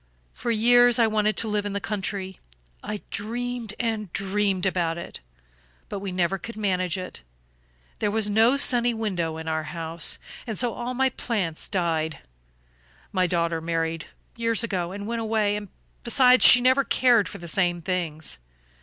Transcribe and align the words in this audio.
For 0.33 0.49
years 0.49 0.97
I 0.97 1.05
wanted 1.05 1.37
to 1.37 1.47
live 1.47 1.63
in 1.63 1.73
the 1.73 1.79
country. 1.79 2.39
I 2.81 3.01
dreamed 3.11 3.75
and 3.79 4.11
dreamed 4.13 4.65
about 4.65 4.97
it; 4.97 5.19
but 5.89 5.99
we 5.99 6.11
never 6.11 6.39
could 6.39 6.57
manage 6.57 6.97
it. 6.97 7.21
There 7.99 8.09
was 8.09 8.27
no 8.27 8.57
sunny 8.57 8.95
window 8.95 9.37
in 9.37 9.47
our 9.47 9.65
house, 9.65 10.17
and 10.47 10.57
so 10.57 10.73
all 10.73 10.95
my 10.95 11.09
plants 11.11 11.69
died. 11.69 12.17
My 13.11 13.27
daughter 13.27 13.61
married 13.61 14.07
years 14.35 14.63
ago 14.63 14.91
and 14.91 15.05
went 15.05 15.21
away 15.21 15.67
besides, 16.03 16.43
she 16.43 16.61
never 16.61 16.83
cared 16.83 17.29
for 17.29 17.37
the 17.37 17.47
same 17.47 17.79
things. 17.79 18.39